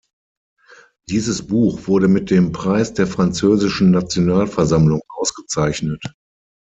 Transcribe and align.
Dieses 1.09 1.45
Buch 1.45 1.85
wurde 1.87 2.07
mit 2.07 2.31
dem 2.31 2.53
Preis 2.53 2.91
der 2.95 3.05
französischen 3.05 3.91
Nationalversammlung 3.91 5.01
ausgezeichnet. 5.09 6.01